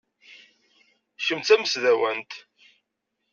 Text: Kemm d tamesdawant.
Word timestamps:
Kemm 1.25 1.41
d 1.41 1.45
tamesdawant. 1.47 2.31